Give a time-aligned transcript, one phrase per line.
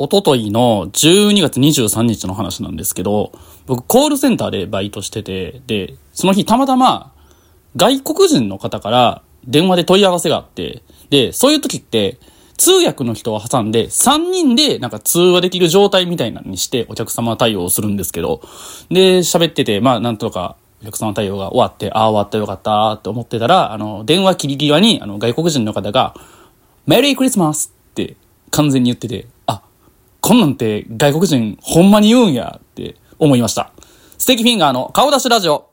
[0.00, 3.32] おとといの12月23日の話なんですけど、
[3.66, 7.12] 僕コールセンターでバイトしてて、で、その日たまたま
[7.76, 12.18] 外国人の方から電話で問い合わせがあって、で、そういう時って、
[12.56, 18.40] 通訳の人を挟んで3人でなんか通話できる状態みたいなのにしてお客様対応するんですけど、
[18.90, 26.14] で、喋ってて、まあなんとかお客様対応が終わって、ああ終わったよかったって思ってたら、あの、電話切り際にあの外国人の方が、
[26.86, 28.16] メリークリスマスって
[28.50, 29.26] 完全に言ってて、
[30.20, 33.72] こんなんて外国人ほんまに言うんやって思いました。
[34.18, 35.70] ステーキフィンガーの顔出しラジオ。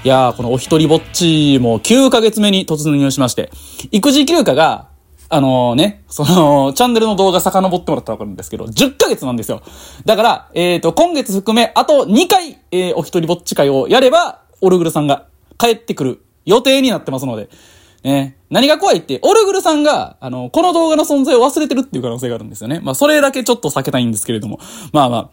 [0.04, 3.50] やー、このお一人ぼっちも9ヶ月目に突入しまして、
[3.92, 4.90] 育児休暇が、
[5.30, 9.62] あのー、ね、その、チャンネルの動画遡ってもらったらわかるんですけど、10ヶ月なんですよ。
[10.04, 17.50] だから、えっ、ー、と、今月含め、あと2回、えー、お一人ぼっち会をやれば、オルグルさんが帰ってくる予定になってますので、
[18.04, 22.80] ね、何が怖いって、オルグルさんが、あの、この動画の存在を忘れてるっていう可能性があるんですよね。
[22.84, 24.60] まあ、それだけちょっと避けたいんですけれども。
[24.94, 25.30] まあまあ、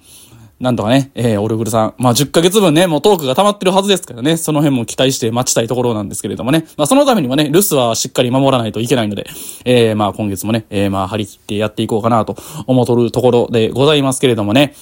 [0.58, 1.94] なんとかね、えー、オルグルさん。
[1.98, 6.64] まあ、10ヶ月分ね、もうトークが溜まってるはずですからね、その辺も期待して待ちたいところなんですけれどもね。
[6.78, 9.26] まあ、そのためにもね、留守はしっかり守らないといけないので、
[9.64, 12.36] えー、まあ、今月もね、えー、まあ、張り切ってやっていこうかなと
[12.66, 14.74] 思っとるところでございますけれどもね。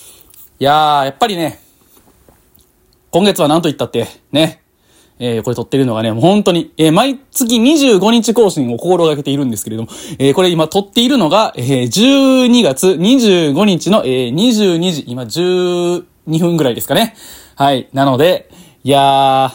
[0.60, 1.60] いやー、やっぱりね、
[3.10, 4.62] 今月は何と言ったって、ね、
[5.20, 9.88] えー、これ撮ってるのがね、もう本当に、えー、毎月25日更新を心がけているんですけれども、
[10.19, 16.04] えー、これ今撮っているのが、えー、12月25日の、えー、22時、今12
[16.41, 17.14] 分ぐらいですかね。
[17.54, 17.88] はい。
[17.92, 18.50] なので、
[18.82, 19.53] いや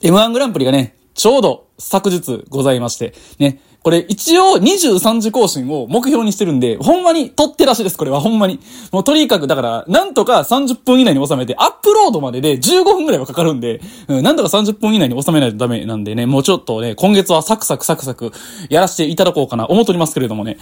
[0.00, 8.58] ー、M1 グランプリがね、ちょうど昨日ございまして、ね、これ一応23時更新を目標にしてるんで、ほんまに取ってらしいです、これはほんまに。
[8.90, 18.32] もうとにかくだから、なんとか30分以内に収めて、アップロードまでで15分くらいはかかるんで、うん、なんとか30分以内に収めないとダメなんでね、もうちょっとね、今月はサクサクサクサク
[18.70, 20.58] やらせていただこうかな、思っておりますけれどもね。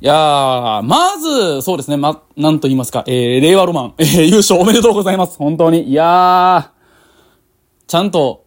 [0.00, 5.36] いやー、まず、そうですね、ま、なんと言いますか、えー、令和ロマン、えー、優勝おめでとうございます。
[5.36, 5.88] 本当に。
[5.88, 8.41] いやー、ちゃんと、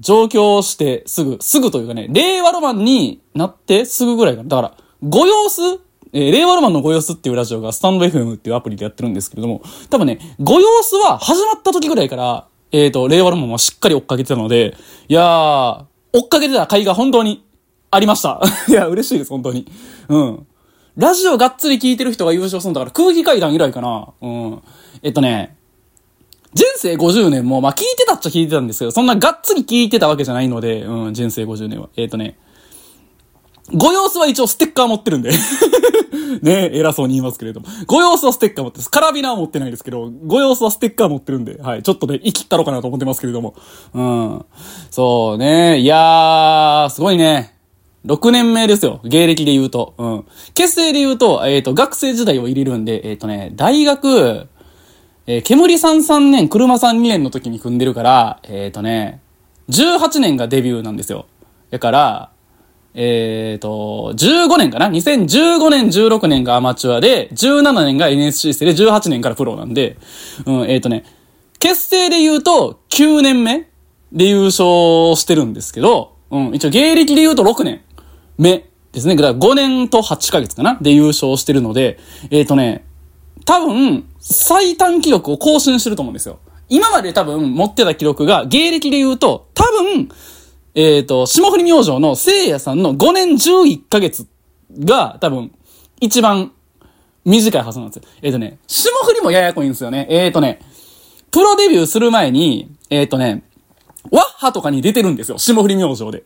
[0.00, 4.48] 上京してすぐ、すぐというかね、令和ロマンになってすぐぐらいかな。
[4.48, 5.80] だから、ご様子
[6.12, 14.74] えー、令和ロマンのご様子っていうラジオがスタンド FM っていうアプリでやってるんですけれども、多分ね、ご様子は始まった時ぐらいから、えっ、ー、と、令和ロマンはしっかり追っかけてたので、
[15.08, 15.84] いやー、
[16.14, 17.44] 追っかけてた回が本当に
[17.90, 18.40] ありました。
[18.68, 19.66] いや、嬉しいです、本当に。
[20.08, 20.46] うん。
[20.96, 24.08] ラジオがっつり聞いてる人が優勝するんだから空気階段以来かな。
[24.20, 24.62] うん。
[25.02, 25.57] えっとね、
[26.58, 31.88] 人生50年も、まあ、聞いてたっちゃ聞いてたんですけど、そんながっつり聞いてたわけじゃないので、うん、人生50年は。
[31.96, 32.36] えっ、ー、とね、
[33.72, 35.30] ご様子は一応ステッカー持ってるんで
[36.42, 37.66] ね偉そうに言いますけれども。
[37.86, 38.90] ご様子はステッカー持ってます。
[38.90, 41.82] カラビナは持ってないですけど、ご様子はステッカー持ってるんで、はい。
[41.84, 43.54] ちょっとね、生きったろうかなと思ってますけれども。
[43.94, 44.44] うん。
[44.90, 45.78] そうね。
[45.78, 47.54] いやー、すごいね。
[48.06, 49.00] 6年目ですよ。
[49.04, 49.94] 芸歴で言うと。
[49.98, 50.24] うん。
[50.54, 54.48] 結成で言うと、えっ、ー、と、学生時代を入れるんで、えっ、ー、とね、大学、
[55.30, 59.20] えー、煙さん3年、車さん2年の時に組んでるから、えっ、ー、とね、
[59.68, 61.26] 18年がデビューなんですよ。
[61.70, 62.30] だから、
[62.94, 69.98] えっ、ー、と、15年かな ?2015 年、16年がアマチュアで、17年が NSC 生で18年からプロなんで、
[70.46, 71.04] うん、えっ、ー、とね、
[71.58, 73.68] 結成で言うと9年目
[74.10, 77.82] で優勝してるんですけど、うん、一応芸歴で言うと6年
[78.38, 79.14] 目ですね。
[79.14, 80.78] だから5年と8ヶ月かな？
[80.80, 81.98] で優勝してるので、
[82.30, 82.86] えっ、ー、とね、
[83.48, 86.38] 多分、最短記録を更新してると思うんですよ。
[86.68, 90.10] 今まで多分持ってた記録が、芸歴で言うと、多分、
[90.74, 94.26] えっ、ー、と、霜降り明星の聖夜さんの5年11ヶ月
[94.80, 95.50] が多分、
[95.98, 96.52] 一番
[97.24, 98.02] 短いはずなんですよ。
[98.20, 100.06] えっ、ー、とね、霜降りもややこいんですよね。
[100.10, 100.60] えっ、ー、とね、
[101.30, 103.44] プロデビューする前に、えっ、とね、
[104.10, 105.38] ワッハとかに出てるんですよ。
[105.38, 106.24] 霜降り明星で。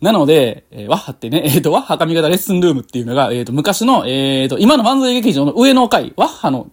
[0.00, 6.70] なので、えー、ワッハってね、えっ、ー、と、ワッハ髪型レッスンルームっていうのが、えっ、ー、と、昔の、えっ、と、今の漫才劇場の上の階、ワッハの、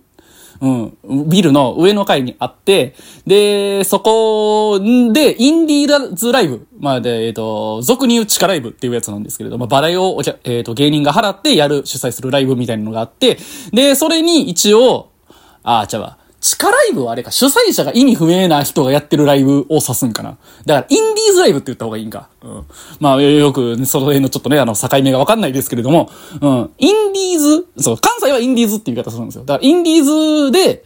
[0.61, 2.95] うん、ビルの上の階にあって、
[3.27, 13.37] で、そこで、インディーズライブ、まあで、えっ、と、俗に言う地下ライブっていうやつなんですけれども、バラエを、えっ、と、芸人が払ってやる、主催するライブみたいなのがあって、
[13.71, 15.09] で、それに一応、
[15.63, 16.17] ああ、ちゃうわ。
[16.43, 20.37] 地下ライブはあれか、主催者が意味不明な人がやってるライブを指すんかな。
[20.65, 22.27] だから、インディーズライブって言った方がいいんか。
[22.43, 22.65] うん。
[22.99, 26.11] まあ、よく、その辺のちょっとね、あの、境目がわかんないですけれども、
[26.41, 26.69] うん。
[26.79, 29.45] インディーズ、そう、関西はインディーズって言い方するんですよ。
[29.45, 30.03] だから、インディー
[30.47, 30.83] ズで、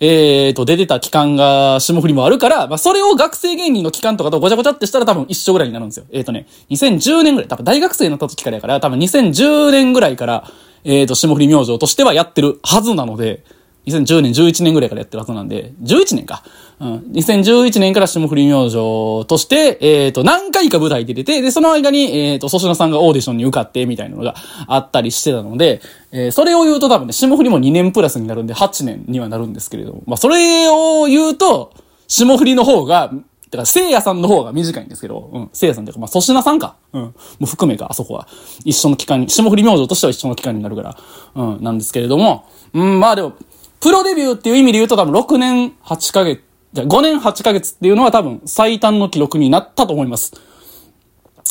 [0.00, 6.04] えーと、出てた期間が霜降りもあるから、まあ、それを学生芸人の期間とかとごちゃごちゃってしたら多分一緒ぐらいになるんですよ。
[6.10, 10.44] えーとね、2010年ぐらい、多分大学生になった時からやから、多分2010年ぐらいから、
[10.84, 13.42] えーと、霜降り明星としてはやってるはずなので、
[13.88, 16.42] 2010年、11年ぐらいからやってるはずなんで、11年か。
[16.80, 16.96] うん。
[17.12, 24.34] 2011年から霜降り明星として、えっ、ー、と、何回か舞台で出て、で、その間に、えっ、ー、と、粗品さんがオーディションに受かって、みたいなのが
[24.66, 25.80] あったりしてたので、
[26.12, 31.72] えー、それを言うと多分ね、霜降りも2年プラスになるんで、8年にはなるんですけれども、まあ、それを言うと、
[32.06, 33.12] 霜降りの方が、
[33.50, 36.76] だから、聖夜さんの方が短いんですけど、うん、聖夜さんっていうか、まあ、粗品さんか。
[36.92, 37.12] うん、も
[37.42, 38.28] う含めか、あそこは。
[38.64, 40.96] 一緒の期間に、霜降り明星としては一緒の期間になるから、
[41.34, 43.32] うん、なんですけれども、うん、まあでも、
[43.80, 46.42] プロデビューっていう意味で言うと多分6年8ヶ月、
[46.72, 50.32] じゃ5年8ヶ月っていうのは多分最短の記録になったと思います。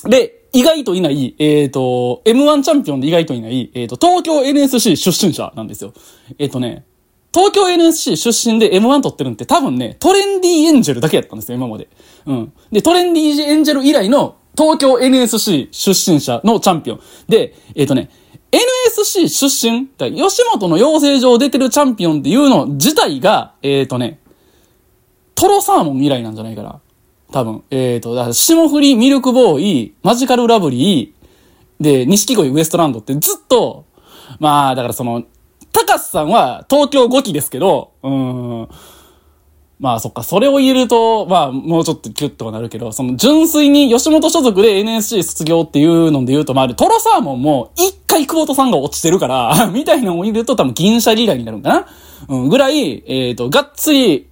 [0.05, 5.93] で、意外といない、えっ、ー、と、M1 チャンピオンで意外といない、えっ、ー、と、東京 NSC 出身者なんですよ。
[6.37, 6.85] えっ、ー、とね、
[7.33, 11.87] 東京 NSC 出身で M1 取ってるんって多分ね、トレンディエンジェルだけやったんですよ、今まで。
[12.25, 12.53] うん。
[12.71, 16.99] で、トレンディエンジェル以来の東京 NSC 出身者のチャンピオン。
[17.27, 18.09] で、えっ、とね、
[18.51, 24.19] NSC 出身、吉本の養成所出てるチャンピオンっていうの自体が、えっ、ー、とね、
[25.35, 26.79] トロサーモン以来なんじゃないかな。
[27.31, 27.63] 多分。
[27.69, 33.85] えっ、ー、と、だから、霜降り、ミルクボーイ、マジカルラブリー、で、錦鯉ウエストランドってずっと、
[34.39, 35.23] まあ、だからその、
[35.71, 38.69] 高須さんは東京5期ですけど、うーん、
[39.79, 51.87] まあそっか、それを言えると、まあもうちょっとキュッとはなるけど、その純粋に吉本所属で NSC 卒業っていうので言うと、まあトロサーモンも一回久保田さんが落ちてるから、 みたいなのを見ると多分銀シャリ以外になるんかな？
[52.27, 54.27] うん、ぐらい、えっ、ー、と、がっつり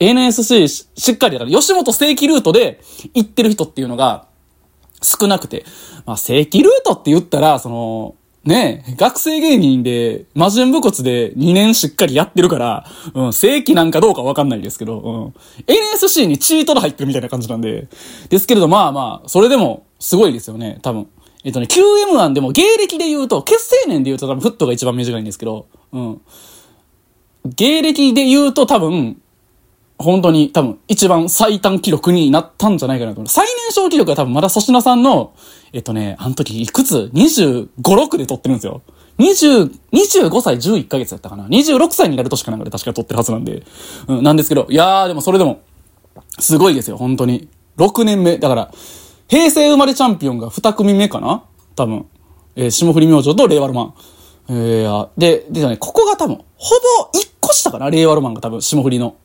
[0.00, 2.80] NSC しっかりだから、吉本正規ルートで
[3.12, 4.24] 行ってる人っていうのが
[5.02, 5.66] 少なくて、
[6.06, 8.14] まあ正規ルートって言ったら、その、
[8.48, 15.34] ね学生芸人で、魔人武骨で2年しっかりやってるから、うん、正規なんかどうかわかんないですけど、うん。
[15.66, 17.88] NSC にチートで入ってるみたいな感じなんで、
[18.28, 21.08] ですけれど、まあまあ、それでも、すごいですよね、多分。
[21.44, 26.20] えっとね、QM1 でも芸歴で言うと、結成年で言うと多分フットが一番短いんですけど、うん。
[27.44, 29.20] 芸歴で言うと多分、
[29.98, 33.28] 本当に多分一番最短記録になったんじゃないかなと思う。
[33.28, 35.34] 最年少記録は多分まだ粗品さんの、
[35.72, 38.82] えっとね、あの時いくつ ?25、6で撮ってるんですよ。
[39.18, 43.64] 20、25歳11ヶ月だったかな ?26 歳になる年かなんかで確か撮ってるはずなんで。
[44.06, 45.60] うん、なんですけど、いやーでもそれでも、
[46.38, 47.48] すごいですよ、本当に。
[47.76, 48.38] 6年目。
[48.38, 48.70] だから、
[49.26, 51.42] 平成生まれチャンピオンが2組目かな？
[51.74, 52.06] 多分。
[52.54, 53.94] えー、霜降り明星と令和ロマン。
[54.50, 57.90] えー、で、でね、ここが多分、ほぼ1個下かな？
[57.90, 59.16] 令和ロマンが多分、霜降りの。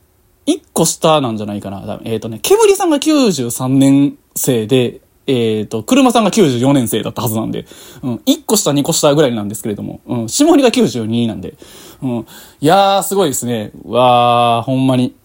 [0.45, 2.00] 一個下なんじゃないかな。
[2.04, 7.66] えっ、ー、とね、煙さんが93年生で、えっ、ー、と、車さんが94年生だったはずなんで、
[8.01, 11.54] うん、1個下、2個下ぐらいなんですけれども、うん、下りが92なんで、
[12.01, 12.28] うん、
[12.60, 13.72] いやー、すごいですね。
[13.86, 15.16] わー、ほんまに。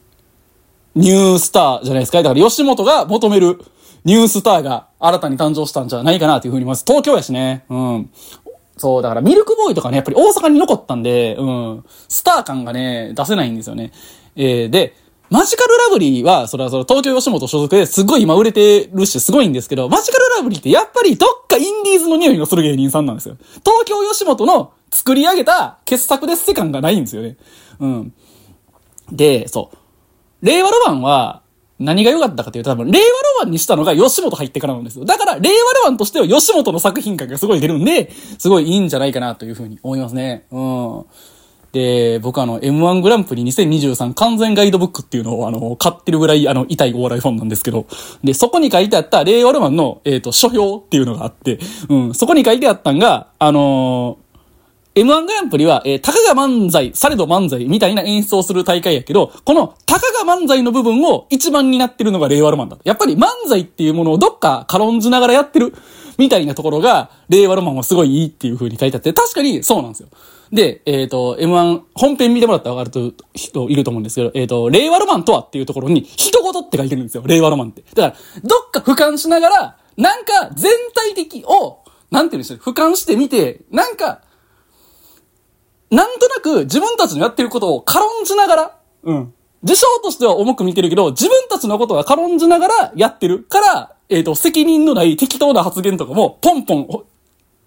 [0.95, 2.23] ニュースターじゃないですか。
[2.23, 3.61] だから吉本が求める
[4.05, 6.85] ニュースターが新たに誕生したんじゃないかなというふうに思います。
[6.87, 7.65] 東京やしね。
[7.69, 8.11] うん。
[8.77, 13.93] そう、だからミルクボーイとかね、やっぱり大阪に残ったんで、うん、スター感がね、出せないんですよね。
[14.35, 14.95] えー、で、
[15.31, 23.37] マジカルラブリーは、それはその東京吉本所属ですごい今売れてるしすごいんですけど、マジカルラブリーってやっぱりどっかインディーズの匂いのする芸人さんなんですよ。
[23.65, 27.37] 東京吉本の作り上げた傑作です世感がないんですよね。
[27.81, 28.15] うん。
[29.13, 29.77] で、そう。
[30.47, 31.43] 令和ロマンは、
[31.79, 33.13] 何が良かったかというと多分、令和ロ
[33.45, 35.05] マンにしたのが吉本入ってからなんですよ。
[35.05, 40.47] だから、令和ロマンとしては吉本の作品感がすごい出るんで、すごいいいんじゃないかなというふうに思いますね。
[40.51, 41.05] うん。
[41.73, 47.87] で、僕あの、M1 グランプリ2023完全ガイドブックっていうのをあの、買ってるぐらいあの、痛いお笑いファンなんですけど、
[48.25, 51.59] で、そこに書いてあった令和ロマンの、えっ、ー、と、書評っていうのがあって、
[51.89, 54.29] うん、そこに書いてあったんが、あのー、
[55.03, 62.79] M1 グランプリは、えー、たかが漫才、されど漫才みたいな演出をする大会やけど、このたかが漫才の部分を一番になってるのが令和ロマンだ。
[62.83, 65.73] やっぱり漫才っていうものをどっか軽んじながらやってる
[66.17, 70.09] みたいなところが、令和ロマンはすごいいいっていう風に書いてあって、確かにそうなんですよ。
[70.53, 77.83] で、えっ、ー、と、M1 本編見てもらったらわかると人いると思うんですけど、えっ、ー、と、令和ロマンとはっていうところに、人事って書いてるんですよ、令和ロマンって。
[77.95, 84.23] だから、どっか俯瞰しながら、なんか全体的を、なんて言うんでしょう、俯瞰してみて、なんか、
[85.91, 89.35] なんとなく自分たちのやってることを軽んじながら、うん。
[89.65, 96.89] 事象としては重く見てるけど、自分たちのことは軽んじながらやってるから、えっ、ー、と、責任のない適当な発言とかも、ポンポン、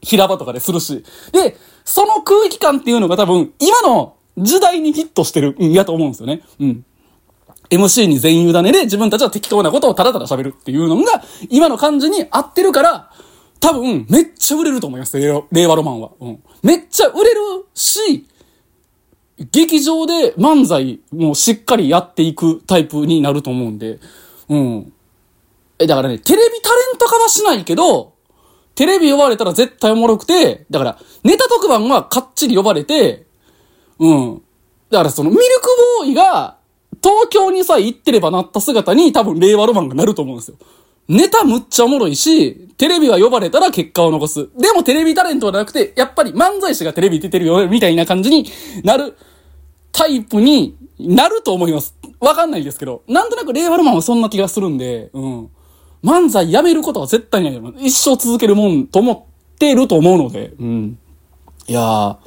[0.02, 1.04] 平場とかでするし。
[1.32, 6.42] で、その空気感っていうのが多分、今の時代にヒットしてる、ん、やと思うんですよね。
[6.60, 6.86] うん。
[7.70, 13.12] MC に全員委ねで自分たちは適当なことをただただ喋るっていうのが、今の感じに合ってるから、
[13.62, 16.12] 多分、めっちゃ売れると思います、令和ロマンは。
[16.20, 16.44] うん。
[16.64, 17.40] めっちゃ売れる
[17.74, 18.28] し、
[19.52, 24.00] 劇場で漫才もしっかりやっていくタイプになると思うんで、
[24.50, 24.94] うん。
[25.80, 28.11] え、だからね、テレビタレント化はしないけど、
[28.76, 33.26] テレビ呼ばれたら絶対おもろくて、だから、ネタ特番はかっちり呼ばれて、
[34.00, 34.42] うん。
[34.90, 36.58] だからそのミルクボーイが、
[37.04, 40.58] 東京にさえ行ってればなった姿に多分令和ロマンがなると思うんですよ。
[41.08, 44.50] ネタむっちゃおもろいし、テレビは呼ばれたら結果を残す。
[44.58, 48.46] でもテレビタレントじゃなくて、やっぱり漫才師がテレビ出てるよ、みたいな感じに
[48.84, 49.18] なる
[49.92, 51.96] タイプになると思います。
[52.20, 53.02] わかんないですけど。
[53.08, 55.50] なんとなく令和ロマンはそんな気がするんで、うん。
[56.04, 57.88] 漫才やめることは絶対ない。
[57.88, 60.98] 一生続けるもんと思ってると思うので、うん。
[61.68, 62.18] いやー、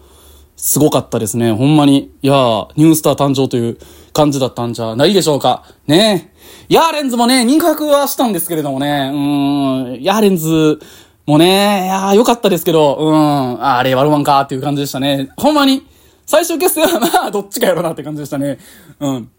[0.57, 1.53] すごかったですね。
[1.53, 2.13] ほんまに。
[2.23, 3.79] いやー、ニュースター誕生という
[4.13, 5.65] 感じだったんじゃないでしょうか。
[5.87, 6.35] ねえ
[6.69, 10.79] ヤーレンズもね、人格はしたんですけれどもね、うーん、ヤーレンズ
[11.27, 15.31] もね、いやー、よかったですけど、うん、あれ、ワルマンかっていう感じでしたね。
[15.37, 15.87] ほんまに、
[16.27, 18.59] 最終決戦はまあ、どっちかやろなって感じでしたね。
[19.01, 19.31] うん。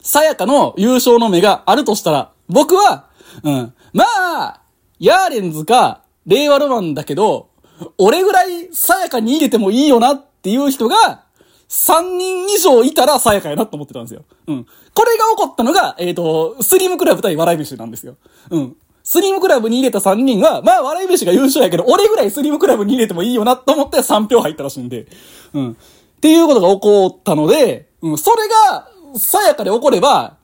[0.00, 3.06] さやかの優勝の目があるとしたら、僕は、
[3.42, 3.74] うん。
[3.92, 4.60] まあ、
[4.98, 7.50] ヤーレンズか、令和ロマンだけど、
[7.98, 11.24] 俺ぐらいさやかに入れてもいいよなっていう人が、
[11.68, 14.24] 3人以上いたらさやかやなと思ってたんですよ。
[14.46, 14.66] うん。
[14.94, 18.16] これが起こったのが、えっ、ー、と、スリムクラブ対笑い飯なんですよ。
[18.50, 18.76] うん。
[19.02, 25.06] スリムクラブに入れた3人は、まあ、笑い飯が優勝やけど、俺ぐらいスリムクラブに入れてもいいよなと思って3票入ったらしいんで。
[25.52, 25.72] うん。
[25.72, 25.74] っ
[26.20, 30.35] ていうことが起こったので、うん、それが、さやかで起これば、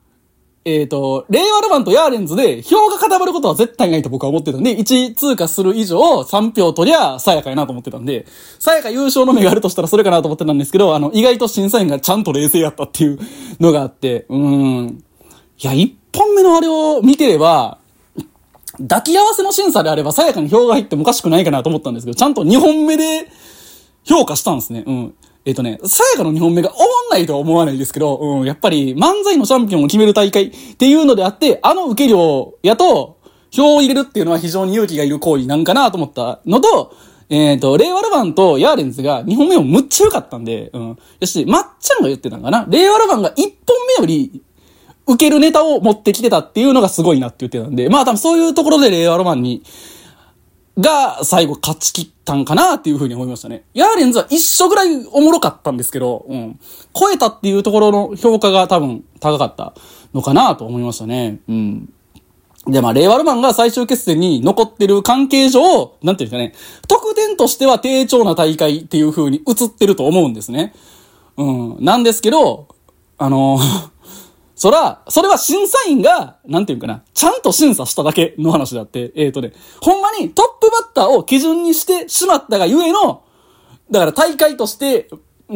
[0.65, 8.25] えっ、ー、と、令和ロマンとヤーレンズで票が固まることは絶対ないと僕は思ってたんで、1通過する以上3票取りゃさやかやなと思ってたんで、
[8.59, 13.19] さやか優勝の目があるとしたらそれかなと思ってたんですけど、あの、意外と審査員がちゃんと冷静やったっていう
[13.59, 15.03] のがあって、うん。
[15.59, 17.79] いや、1本目のあれを見てれば、
[18.87, 23.27] 抱き合わせの審査であればさやかに票が入ってもおかしくないかなと思ったんですけど、ちゃんと2本目で
[24.05, 24.83] 評価したんですね。
[24.87, 25.15] うん。
[25.45, 33.17] えっ、とね、さやかの2本目が終わんないとは思わないですけど、うん、やっぱり漫才のチャンピオンを決める大会っていうのであって、あの受け量やと、
[33.51, 36.95] 票を入れるっていうのは非常に勇気がいる行為なんかなと思ったのと、
[37.29, 40.97] えっ、ー、と、令和ロマンとヤーレンズが2本目もむっちゃ良かったんで、うん。
[41.19, 42.65] よし、まっちゃんが言ってたんかな？
[42.69, 43.45] 令和ロマンが1本
[43.97, 44.43] 目より、
[45.05, 49.63] 受けるネタを持ってきてたっていうのがすごいなって言ってたんで、まあ多分そういうところで令和ロマンに、
[50.79, 53.63] が最後勝ち切ったんかなっていうふうに思いましたね。
[53.73, 56.59] ヤーレンズは一緒ぐらいおもろかったんですけど、うん。
[56.93, 59.73] 超えたっていうところの評価が多分高かった
[60.13, 61.39] のかなと思いましたね。
[61.47, 61.93] うん。
[62.65, 66.53] で、まあ、レイワルマンが最終決戦に残ってる関係上、なんていうんですかね、
[66.87, 70.73] 得点としては低調な大会っていう風に映ってると思うんですね。
[71.37, 71.77] うん。
[71.83, 72.67] なんですけど、
[73.17, 73.59] あの
[74.55, 83.23] そら、それは審査員が、なんていうかな、ちゃんと審査しただけの話であって、えっ、ー、とね、ほんまにトップバッターを基準にしてしまったがゆえの、
[83.89, 85.09] だから大会として、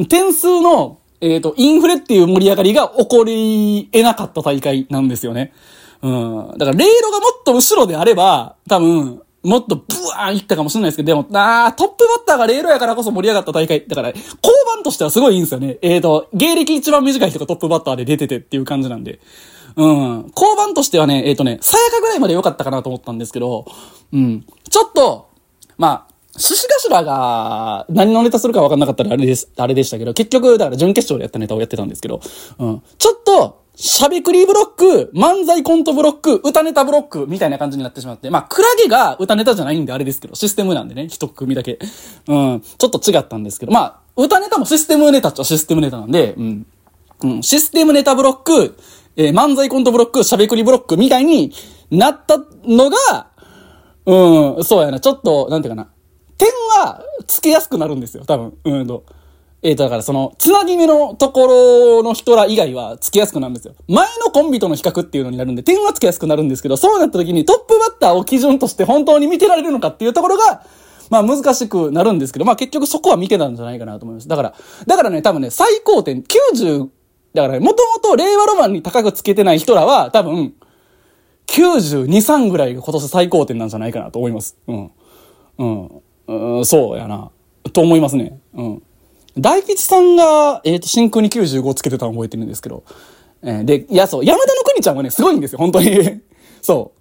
[0.10, 5.54] 点数の、えっ、ー、と、インフレっていう盛り上がりが起こり得なかった大会なんですよね。
[6.02, 6.58] うん。
[6.58, 13.88] だから、レールがもっと後ろであれば、多分、もっとブワーンいったかもしれないですけど、でも、あー、トップバッターがレールやからこそ盛り上がった大会。
[13.88, 14.26] だから、交
[14.66, 15.78] 番としてはすごいいいんですよね。
[15.82, 19.22] えーと、芸歴一番短い人がトップバッターで出ててっていう感じなんで。
[19.78, 20.32] うん。
[20.36, 23.66] 交番としてはね、えっ、ー、とね、さやかぐらいまで良かったかなと思ったんですけど、
[24.12, 24.46] うん。
[24.70, 25.30] ちょっと、
[25.78, 32.20] まあ、寿司頭が何のネタするか分かんなかったらあれです、あれでしたけど、結局、だから準決勝でやったネタをやってたんですけど、
[32.60, 32.84] うん。
[32.98, 38.28] ちょっと、しゃべくりブロック、漫才コントブロック、歌ネタブロック、みたいな感じになってしまって。
[38.32, 41.78] まあ、クラゲが歌ネタじゃないんであれですけど、システムなんでね、一組だけ。
[42.28, 46.66] うん、ちょっと違ったんですけど、まあ、歌ネタもシステムネタっちゃシステムネタなんで、うん。
[47.22, 48.76] うん、システムネタブロック、
[49.16, 51.54] えー、漫才コントブロック、しゃべくりブロックみたいに
[51.92, 53.28] なったのが、
[54.08, 55.88] うん、そうやな、ちょっと、なんていうかな。
[56.40, 56.48] 点
[56.82, 58.58] は、つけやすくなるんですよ、多分。
[58.64, 59.04] うんと。
[59.64, 63.74] えっ、ー、と、だからその、つなぎ目のところの人ら以外はつきやすくなるんですよ。
[63.88, 70.64] 前のコンビとの比較っていうのになるんで、点はつけやすくなるんですけど、そうなった時にトップバッターを基準として本当に見てられるのかっていうところが、
[71.10, 74.28] まあ難しくなるんですけど、まあ結局そこは見てたんじゃないかなと思います。
[74.28, 74.54] だから、
[74.86, 76.90] だからね、多分ね、最高点90、
[77.34, 80.54] だからね、もともと令和ロマンに高くつけてない人らは、多分、
[81.48, 84.58] 92、3ぐらいが今年最高点なんじゃないかなと思います。
[84.68, 84.92] うん。
[85.58, 86.02] うん。
[86.28, 87.32] うん、そうやな。
[87.74, 88.40] と思いますね。
[88.54, 88.84] うん。
[89.40, 92.84] 大吉さんが、えっ、と、真空に95つけてたの覚えてるんですけど。
[93.44, 96.22] えーで、いや、そう、山田の国ちゃんはね、すごいんですよ、本当に。
[96.62, 96.98] そう。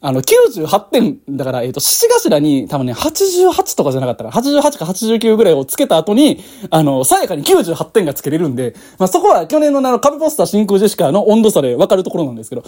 [0.00, 6.40] あの、98点、だから、えっ、と、獅子頭に多分ね、88とかじゃなかったから、88か89ぐらいをつけた後に、
[6.70, 12.62] あの、さやかに98点がつけれるんで、まあ、そこは去年のあの、壁ポスター真空ジェシカの温度差で分かるところなんですけど、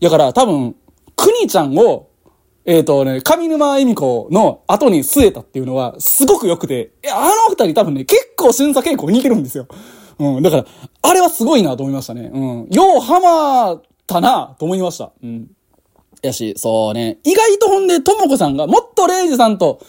[0.00, 0.76] だから多分、
[1.16, 2.09] 国ちゃんを、
[2.70, 9.66] えっ、とね、上沼恵美子の後に据えたっていうのは、すごく良くて、いや、あの二人多分ね、結構審査傾向に似てるんですよ。
[10.20, 10.64] うん、だから、
[11.02, 12.30] あれはすごいなと思いましたね。
[12.32, 12.68] うん。
[12.70, 15.10] ようハマったなと思いました。
[15.20, 15.50] うん。
[16.22, 17.18] やし、そうね。
[17.24, 19.80] 意外とほんで、ともこさんが、もっとレイジさんと、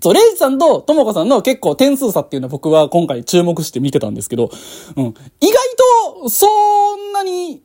[0.00, 4.48] そう、レイジさんとともこさんの結構点数差っていうのは僕は今回注目して見てたんですけど、
[4.94, 5.06] うん。
[5.06, 5.54] 意外
[6.22, 6.46] と、そ
[6.94, 7.62] んなに、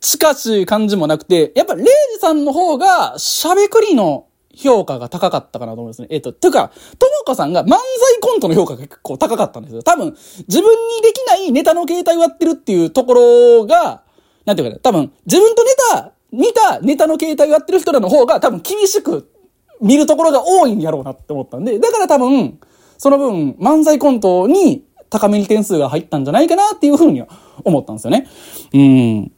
[0.00, 6.08] 近しい感じもなくて、やっぱレイジさんの方が、しゃべくりの評価が高かったかなと思いますね。
[6.10, 7.78] えっ、と、というか、ともこさんが漫才
[8.20, 9.82] コントの評価が結構高かったんですよ。
[9.82, 10.16] 多分、
[10.48, 14.02] 自分にできないネタの形態をやってるっていうところが、
[14.44, 19.30] なんていうかね、多分、自分とネタ、似たネタの形態をやってる人らの方が多分厳しく
[19.80, 22.60] 見るところが多いんやろうなって思ったんで、だから多分、
[22.98, 27.28] その分、漫才コントに高めに点数が入ったんじゃないかなっていうふうには
[27.64, 28.28] 思ったんですよね。
[28.72, 29.32] うん。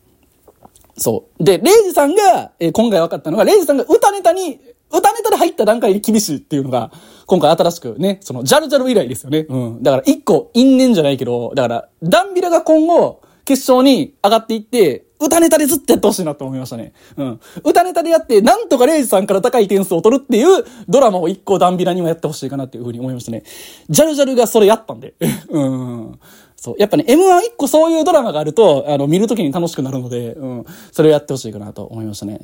[0.97, 1.45] そう。
[1.45, 4.61] で、レイジさんが、えー今回分かったのが、レイジさんが歌ネタに、
[4.91, 6.91] 歌ネタで入った段階で厳しいっていうのが、
[7.27, 9.47] 今回新しくね、その、ジャルジャル以来ですよね。
[9.49, 9.83] うん。
[9.83, 16.93] だから、一個、因縁じゃないけど、だから、ダンビラが今後、決勝に上がっていって、歌ネタでずっとやってほしいなと思いましたね。
[17.17, 17.41] うん。
[17.65, 23.45] 歌ネタでやって、なんとかレイジさんから高い点数を取るっていうドラマを一個ダンビラにもやってほしいかなっていうふうに思いましたね。
[23.89, 25.15] ジャルジャルがそれやったんで。
[25.49, 26.19] うん。
[26.57, 26.75] そう。
[26.79, 30.65] やっぱね、M1 一個そういうドラマがあると、あの、見るときに楽しくなるので、うん。
[30.91, 32.41] それをやってほしいかなと思いましたね。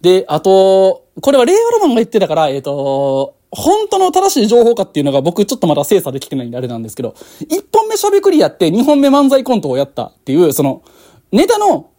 [0.00, 10.82] で、あと、これは令和ロマンが言ってたから、えっ、と、本当の正しい情報かっていうのが僕ちょっとまだ精査できてないんであれなんですけど、1本目しゃべくりやって2本目漫才コントをやったっていう、その、
[11.32, 11.90] ネタの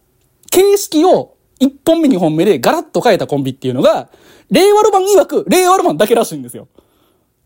[0.50, 4.08] 形式を1本目2本目でガラッと変えたコンビっていうのが、
[4.50, 6.68] 令和ロマン曰く令和ロマンだけらしいんですよ。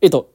[0.01, 0.31] えっと、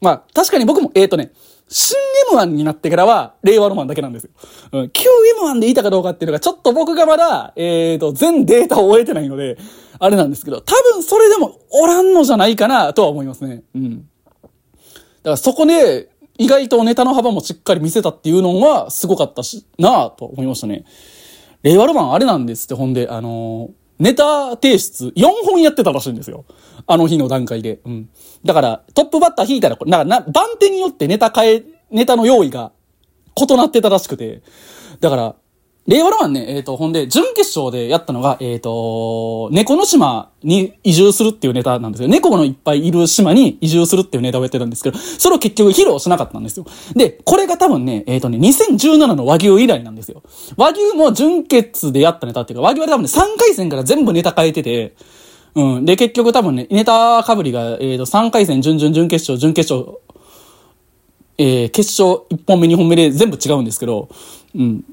[0.00, 1.32] まあ、確かに僕も、えっ、とね、
[1.68, 1.96] 新
[2.32, 4.30] M1 になってからは、令和ロマンだけなんですよ。
[4.72, 5.08] うん、旧
[5.40, 9.58] M1 でいたかどうかっていうのが、ちょっと僕がまだ、えっ、と、全データを終えてないので、
[9.98, 13.62] あれなんですけど、多分それでもおらんのじゃないかな、とは思いますね。
[13.74, 13.98] うん。
[13.98, 14.10] だか
[15.30, 20.84] らそこで、意外とネタの幅もしっかり見せたっていうのは、すごかったし、なぁ、と思いましたね。
[21.62, 26.44] 令和ロマンあれなんですって、ほんで、あのーネタ提出4本やってたらしいんですよ。
[26.86, 27.80] あの日の段階で。
[27.84, 28.08] うん。
[28.44, 32.72] だから、トップバッター引いたら、なんかな、番手によってネタ変え、ネタの用意が
[33.36, 34.42] 異なってたらしくて。
[35.00, 35.34] だから、
[35.86, 42.08] 令和ロマンね、えっ、と、ほんで、準決勝でやったのが、えっ、と、猫の島に移住するっていうネタなんですよ。
[42.08, 46.66] 猫のいっぱいいる島に移住するっていうネタをやってたんですけど、それを結局披露しなかったんですよ。
[46.96, 50.24] で、これが多分ね、えっ、とね、2017の和牛以来なんですよ。
[50.56, 54.96] 和牛も準決でやったネタっていうか、和牛は多分ね、3回戦から全部ネタ変えてて、
[55.56, 55.84] うん。
[55.86, 59.98] で、結局多分ね、ネタかぶりが、えっ、と、3回戦、準々、準決勝、準決勝、
[61.38, 64.10] えー、決勝1本目、2本目で全部違うんですけど、
[64.54, 64.84] うん。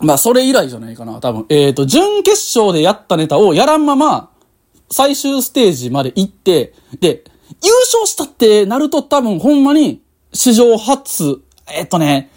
[0.00, 1.46] まあ、それ以来じゃないかな、多分。
[1.48, 4.28] えっ、と、準決勝でやったネタをやらんまま、
[4.90, 7.24] 最終ステージまで行って、で、
[7.64, 10.02] 優勝したってなると多分ほんまに、
[10.34, 11.40] 史上初、
[11.74, 12.30] えっ、とね、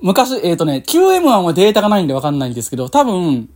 [0.00, 3.48] 昔、えっ、とね、QM1 はデータがないんでわかんないんですけど、多分、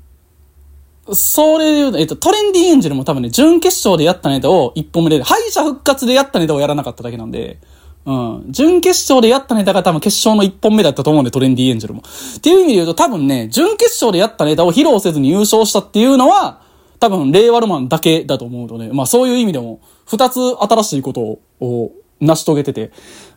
[1.13, 7.59] それで言うと、えっと、トレンディエンジェルも多分ね、準決勝でやったネタを1本目で、敗者復活でやったネタをやらなかっただけなんで、
[8.07, 8.45] うん。
[8.51, 12.03] 準決勝でやったネタが多分決勝の1本目だったと思うんで、トレンディエンジェルも。
[12.37, 16.61] っていう意味で言うと多分ね、準決勝でやったネタを披露せずに優勝したっていうのは、
[16.99, 22.91] 多分、令和ロマンだけだと思うので、まあそういう意味でも、二つ新しいことを成し遂げてて。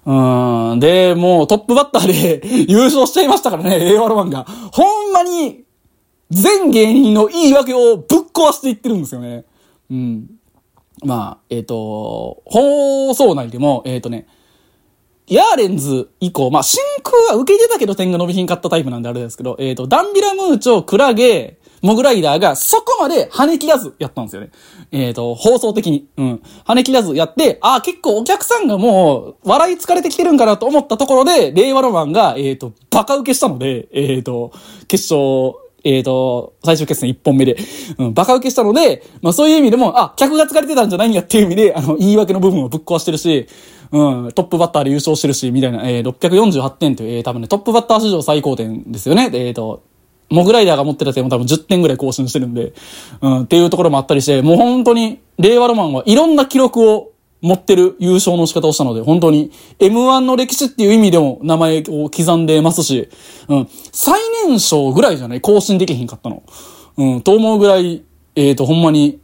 [0.06, 0.80] うん。
[0.80, 4.46] で、もうトップバッターで 優勝しちゃいましたからね、令和ロマンが。
[4.72, 5.64] ほんまに、
[6.30, 9.46] 全芸人の言い訳をぶっ壊していってるんですよね。
[9.90, 10.30] うん。
[11.04, 14.28] まあ、えっ、と、放送内でも、えっ、とね、
[15.28, 24.50] ヤーレンズ以降、まあ、真空は受けてたけど点が伸びひんかったタイプなんであれですけど、えっ、と、ダンビラムーチョ、クラゲ、モグライダーがそこまで跳ね切らずやったんですよね。
[24.92, 26.10] えっ、と、放送的に。
[26.18, 26.42] うん。
[26.66, 34.52] 跳ね切らずやって、ああ、結構お客さんがもう、笑い疲れてきてるんかなと思ったところで、令和ロマンが、えっ、と、バカ受けしたので、えっ、と、
[34.88, 37.58] 決勝、えっ、と、最終決戦1本目で、
[37.98, 43.48] うん、バカ受けしたので、まあそういう意味でも、あ、客が疲れてたんじゃないんやっていう意味で、あの、言い訳の部分をぶっ壊してるし、
[43.92, 49.30] うん、トップバッターで優勝してるし、みたいな、えー、648点という、えー、多分ね、トップバッター史上最高点ですよね。
[49.34, 49.84] えっ、と、
[50.30, 52.74] モグライダーが持ってた点も多分10点ぐらい更新してるんで、
[53.22, 57.12] うん、っていうところもあったりして、もう本当に、令和ロマンはいろんな記録を
[57.42, 63.10] 持ってる優勝の仕方をしたので、本当に M1 の歴史っていう意味でも名前を刻んでますし、
[63.48, 65.42] うん、最年少ぐらいじゃない？
[65.42, 66.44] 更新できひんかったの。
[66.98, 68.04] うん、と思うぐらい、
[68.36, 69.20] えっ、ー、と、ほんまに、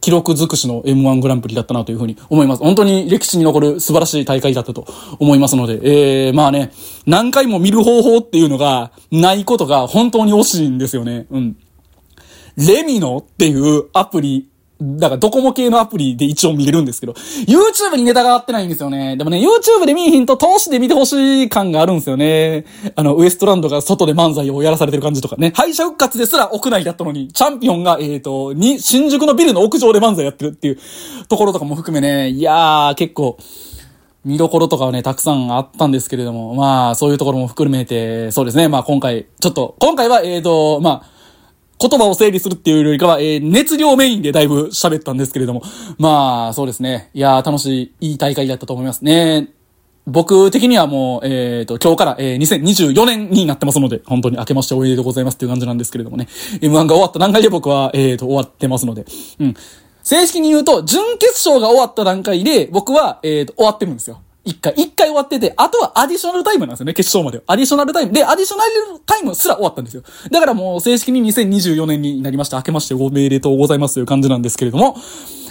[0.00, 2.62] 記録尽くしの M1 グランプリだったなというふうに思います。
[2.62, 4.86] 本当に歴史に残る素晴らしい大会だったと
[5.18, 5.80] 思いますので、
[6.28, 6.70] えー、まあね、
[7.06, 11.26] 何回も見る方法っていうのがないことが本当に惜しいんですよね。
[11.30, 11.56] うん。
[12.56, 14.48] レミノっていうアプリ
[14.80, 19.16] だからドコモ系のアプリで一応見れるんですけど、YouTube にネタが合ってないんですよね。
[19.16, 22.66] でもね、YouTube で見えひんと投資で見てほしい感があるんですよね。
[22.94, 25.52] あの、ウエストランドが外で漫才をやらされてる感じとかね。
[25.54, 30.78] 敗者復活ですら屋内だったのに、チャンピオンが、えっ、ー、と、に、新宿のビルの屋上で漫才やってるっていう
[31.28, 33.38] ところとかも含めね、いやー、結構、
[34.26, 41.15] 見どころとかはね、たくさんあったんですけれども、まあ、そういうところも含めて、そうですね、まあ今回、ちょっと、今回は、えっ、ー、と、まあ、
[41.78, 45.62] 言葉を整理するっていうよりかは、えー、熱量メインでだいぶ喋ったんですけれども。
[45.98, 47.10] まあ、そうですね。
[47.12, 49.50] いやー、楽しい、いい大会だったと思いますね。
[50.06, 56.28] 僕的にはもう、えっ、ー、と、今日から、えー、2024年になってますので、本当に明けましておめでとうございますっていう感じなんですけれどもね。
[56.60, 59.04] M1 が終わった段階で僕は、えっ、ー、と、終わってますので。
[59.40, 59.54] うん。
[60.04, 64.22] 正式に言うと、準決勝が終わった段階で、僕は、えっ、と、終わってるんですよ。
[64.46, 67.42] 一回、一回終わってて、あとはアディショナルタイムなんですよね、決勝まで。
[67.48, 68.12] アディショナルタイム。
[68.12, 70.04] で、アディショナルタイムすら終わったんですよ。
[70.30, 72.56] だからもう正式に2024年になりました。
[72.58, 74.96] 明けましておめでとございますという感じなんですけれども、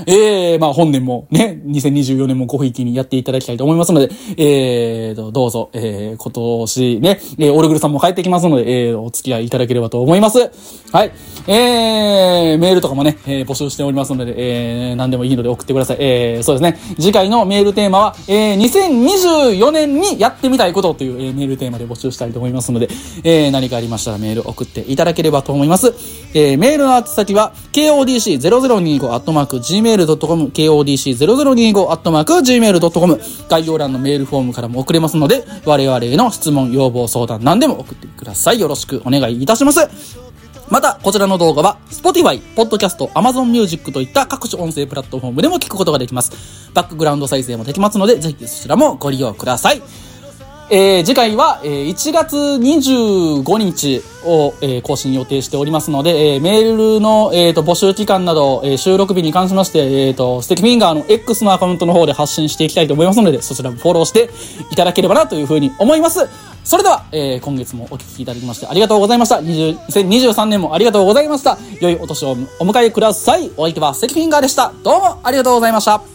[0.07, 10.51] ええー、まあ本年もね、2024年もごひいきにやっていただきたいと思いますので、えーと、どうぞ、えー、今年ね、えー、オルグルさんも帰ってきますので、えー、お付き合いいただければと思います。
[10.91, 11.11] はい。
[11.47, 15.97] えー、メールとかもね、えー、募集しておりますので、えー、何でもいいので送ってください。
[15.99, 16.95] えー、そうですね。
[16.95, 18.55] 次回のメールテーマは、えー、
[18.87, 22.87] 2024年にやってみたいことという、えー、メールテーマで募集したいと思いますので、
[23.23, 25.93] えー、何かありましたらメール送っていただければと思います。
[26.33, 38.59] えー、メールの宛先は、kodc0025-gmail.com、kodc0025-gmail.com、概要欄のメールフォームからも送れますので、我々への質問、要望、相談、何でも送ってください。
[38.59, 40.24] よろしくお願いいたします。
[40.69, 46.71] また、こちらの動画は、Spotify、Podcast、Amazon Music といった各種音声プラットフォームでも聞くことができます。
[46.73, 49.81] バックグラウンド再生もできますので、ぜひそちらもご利用ください。
[50.69, 64.29] えー、次回は、えー、1月25日を、えー、更新予定しておりますので、えー、メールの、えーと、募集期間など、えー、収録日に関しまして、えーと、ステキフィンガーの X のアカウントの方で発信していきたいと思いますので、そちらもフォローして
[64.71, 66.27] いただければなというふうに思います。
[66.63, 69.35] それでは、えー、今月もお聴きいただきましてありがとうございました。
[69.35, 71.59] 2023年もありがとうございました。
[71.79, 73.51] 良いお年をお迎えください。
[73.55, 74.73] お相手はステキフィンガーでした。
[74.83, 76.14] どうもありがとうございました。